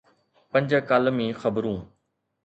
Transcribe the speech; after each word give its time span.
پنج 0.51 0.69
ڪالمي 0.89 1.27
خبرون. 1.41 1.79